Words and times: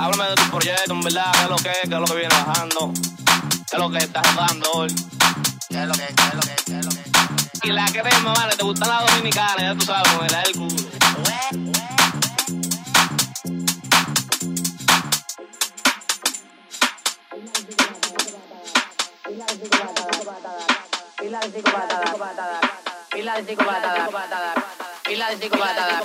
Háblame 0.00 0.30
de 0.30 0.34
tu 0.36 0.50
proyecto, 0.50 0.92
en 0.92 1.00
verdad, 1.00 1.32
qué 1.32 1.42
es 1.42 1.48
lo 1.48 1.56
que, 1.56 1.62
qué 1.62 1.80
es 1.82 1.90
lo 1.90 2.04
que 2.04 2.14
viene 2.14 2.34
bajando, 2.46 2.92
qué 2.94 3.72
es 3.72 3.78
lo 3.78 3.90
que 3.90 3.98
estás 3.98 4.26
jugando 4.32 4.70
hoy. 4.74 4.94
¿Qué 5.68 5.82
es 5.82 5.88
lo 5.88 5.94
que, 5.94 6.06
qué 6.06 6.22
es 6.22 6.34
lo 6.34 6.40
que, 6.40 6.54
qué 6.66 6.78
es 6.78 6.84
lo 6.84 6.90
que? 6.92 7.68
Y 7.68 7.72
la 7.72 7.84
crema, 7.86 8.32
vale, 8.32 8.56
te 8.56 8.62
gustan 8.62 8.88
las 8.88 9.10
dominicanas, 9.10 9.60
ya 9.60 9.74
tú 9.74 9.84
sabes, 9.84 10.12
me 10.20 10.42
el 10.42 10.52
culo. 10.56 10.76
Pila 19.24 19.46
de 19.46 19.54
cinco 19.54 20.24
patadas, 20.24 20.66
pila 21.18 21.40
de 21.40 21.50
cinco 21.50 21.70
patadas, 22.20 22.64
pila 23.10 23.34
de 23.36 23.46
cinco 23.46 23.64
patadas, 23.64 24.08
pila 25.02 25.28
de 25.28 25.36
cinco 25.38 25.58
patadas, 25.58 26.02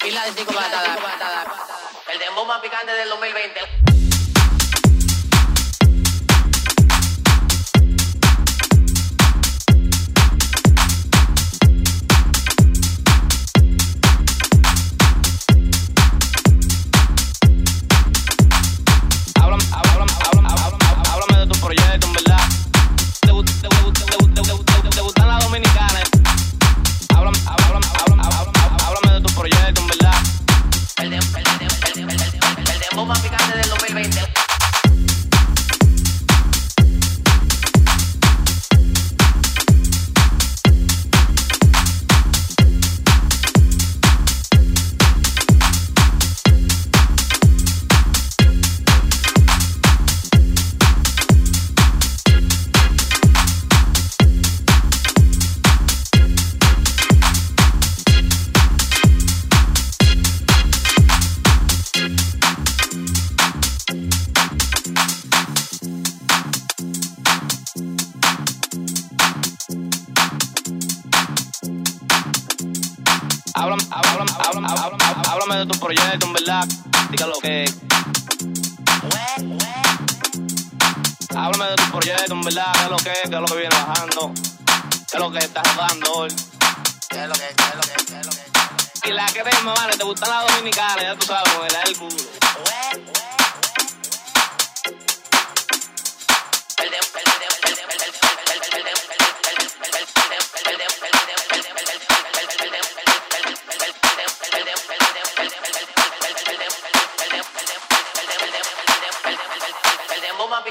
pila 0.00 0.24
de 0.24 0.32
cinco 0.32 0.52
patadas 0.52 1.79
dembow 2.20 2.44
más 2.44 2.60
picante 2.60 2.92
del 2.92 3.08
2020. 3.08 4.09
háblame 75.50 75.66
de 75.66 75.72
tu 75.72 75.80
proyecto, 75.80 76.26
en 76.26 76.32
verdad. 76.32 76.68
Dígalo 77.10 77.34
que. 77.42 77.64
Háblame 81.34 81.70
de 81.70 81.76
tu 81.76 81.90
proyecto, 81.90 82.32
en 82.32 82.42
verdad. 82.42 82.72
¿Qué 82.72 82.84
es 82.84 82.90
lo 82.90 82.96
que 82.98 83.12
¿Qué 83.12 83.34
es 83.34 83.40
lo 83.40 83.46
que 83.46 83.56
viene 83.56 83.74
bajando? 83.74 84.32
¿Qué 85.10 85.16
es 85.16 85.20
lo 85.20 85.32
que 85.32 85.38
estás 85.38 85.76
rodando 85.76 86.12
hoy? 86.12 86.30
¿Qué 87.08 87.22
es 87.22 87.28
lo 87.28 87.34
que 87.34 87.48
es, 87.48 87.54
¿Qué 87.56 87.64
es 87.64 87.74
lo 87.74 87.80
que 87.80 88.04
¿Qué 88.04 88.20
es 88.20 88.26
lo 88.26 88.32
que 88.32 88.38
es. 88.38 89.08
Y 89.08 89.12
la 89.12 89.26
crema, 89.26 89.74
vale, 89.74 89.96
te 89.96 90.04
gustan 90.04 90.30
las 90.30 90.46
dominicanas, 90.52 91.02
ya 91.02 91.16
tú 91.16 91.26
sabes, 91.26 91.52
me 91.58 91.90
el 91.90 91.98
culo. 91.98 92.16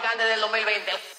Picante 0.09 0.24
del 0.25 0.40
2020. 0.40 1.19